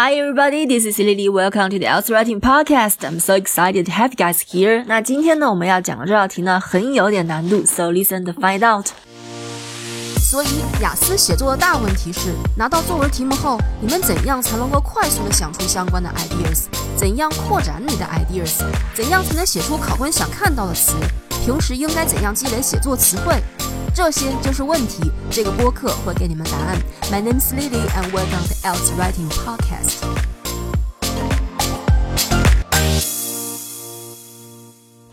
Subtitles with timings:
[0.00, 1.28] Hi everybody, this is Lily.
[1.28, 3.04] Welcome to the Else Writing Podcast.
[3.04, 4.84] I'm so excited to have you guys here.
[4.86, 8.86] 那今天呢，我们要讲的这道题呢，很有点难度，so listen to find out.
[10.20, 10.46] 所以
[10.80, 16.66] 雅思写作的大问题是，拿到作文题目后，你们怎样才能够快速的想出相关的 ideas？
[16.96, 18.64] 怎样扩展你的 ideas？
[18.94, 20.94] 怎样才能写出考官想看到的词？
[21.44, 23.42] 平时应该怎样积累写作词汇？
[23.94, 25.10] 这些就是问题。
[25.30, 26.78] 这个播客会给你们答案。
[27.10, 30.37] My name is Lily, and welcome to Else Writing Podcast.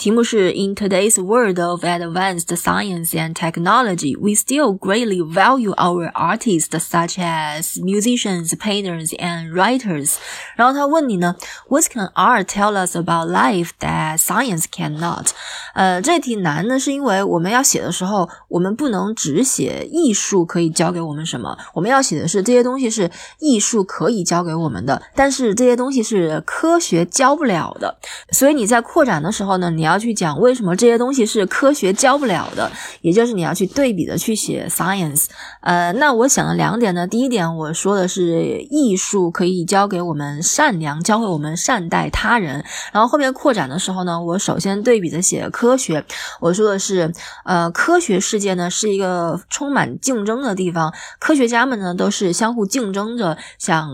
[0.06, 6.78] 题目是 In today's world of advanced science and technology, we still greatly value our artists
[6.78, 10.18] such as musicians, painters, and writers.
[10.56, 11.36] 然后他问你呢
[11.68, 15.30] ，What can art tell us about life that science cannot？
[15.74, 23.10] 呃，这题难呢，是因为我们要写的时候，我们不能只写艺术可以教给我们什么，我们要写的是这些东西是
[23.40, 27.98] 艺术可以教给我们的，但是这些东西是科学教不了的。
[28.30, 29.95] 所以你在扩展的时候呢，你要。
[29.96, 35.28] 要去讲为什么这些东西是科学教不了的，也就是你要去对比的去写 science。
[35.62, 37.08] 呃，那我想了两点呢。
[37.08, 42.66] 第一点，我说的是艺术可以教给我们善良，教会我们善待他人。
[42.92, 46.04] 然后后面扩展的时候呢，我首先对比的写科学，
[46.42, 47.14] 我说的是，
[47.46, 53.90] 呃，科学世界呢是一个充满竞争的地方，科学家们呢都是相互竞争着想。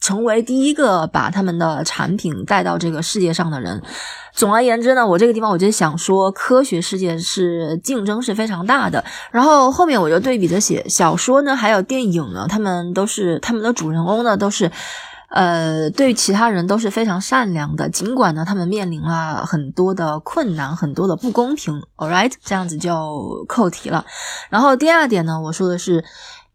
[0.00, 3.82] 成为第一个把他们的产品带到这个世界上的人。
[4.32, 9.04] 总而言之呢，我这个地方我就想说，科学世界是竞争是非常大的。
[9.30, 14.70] 然后后面我就对比着写小说呢，还有电影呢，他们都是他们的主人公呢，都是
[15.28, 21.82] 呃对其他人都是非常善良的，尽管呢他们面临了很多的困难，很多的不公平。
[21.96, 24.06] All right，这样子就扣题了。
[24.48, 26.04] 然后第二点呢，我说的是。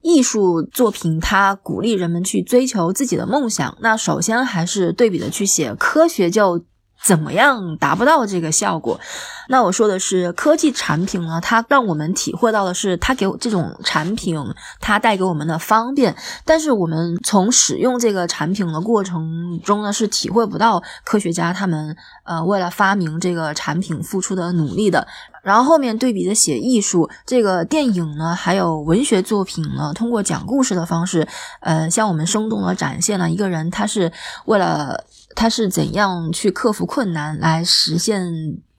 [0.06, 3.76] 艺术作品，它鼓励人们去追求自己的梦想。
[3.82, 6.64] 那首先还是对比的去写科学，就
[7.06, 9.00] 怎么样达不到这个效果？
[9.48, 14.36] 那我说的是科技产品呢，它让我们体会到的是，它给我这种产品，
[14.82, 16.16] 它带给我们的方便。
[16.44, 25.08] 但是我们从使用这个产品的过程中呢，是体会不到科学家他们呃为了发明这个产品付出的努力的。
[25.44, 31.28] 然后后面对比的写艺术，这个电影呢，还有文学作品呢，通过讲故事的方式，
[31.60, 34.12] 呃，向我们生动的展现了一个人他是
[34.46, 35.04] 为了
[35.36, 38.26] 他是怎样去克服困难来实现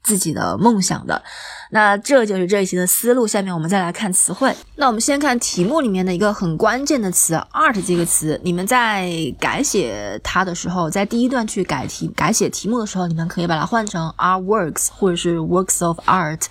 [0.02, 1.22] 自己的梦想的。
[1.70, 3.26] 那这就是这一期的思路。
[3.26, 4.54] 下面我们再来看词汇。
[4.76, 8.38] 那我们先看题目里面的一个很关键的词 “art” 这个词。
[8.44, 9.10] 你们在
[9.40, 16.42] 改写它的时候，在第一段去改题、改写题目的时候，你们可以把它换成 “artworks” 或者是 “works of art”。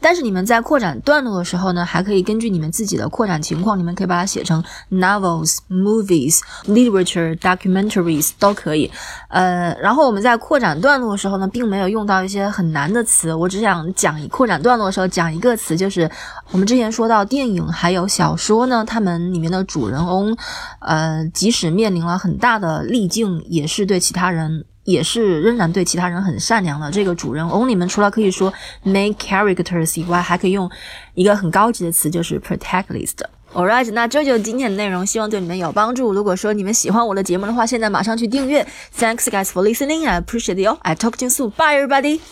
[0.00, 8.90] 但是你们在扩展段落的时候呢，还可以根据你们自己的扩展情况，你们可以把它写成 “novels”、“movies”、“literature”、“documentaries” 都可以。
[9.28, 14.60] 呃，然后我们在扩展段落的时候呢，并没有用到一些很难的词，我只想讲以扩展。
[14.64, 16.10] 段落的时候讲一个词，就是
[16.50, 20.36] 我们之前说到电影还有小说呢，他们里面的主人翁，
[20.80, 26.90] 呃，即使面临了很大的逆境，也是对其他人，也是仍然对其他人很善良的。
[26.90, 28.52] 这个主人翁里面，除了可以说
[28.84, 30.68] main characters 以外，还可以用
[31.14, 33.18] 一个很高级的词，就是 protagonist。
[33.54, 36.12] Alright，那这就是今天的内容，希望对你们有帮助。
[36.12, 38.66] 如果说你们喜欢我的节目的话，现在马上去订阅。
[38.98, 40.08] Thanks guys for listening.
[40.08, 40.76] I appreciate you.
[40.82, 41.50] I talk to you soon.
[41.50, 42.24] Bye everybody.